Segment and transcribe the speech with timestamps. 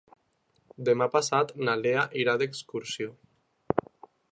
[0.89, 3.13] Demà passat na Lea irà d'excursió.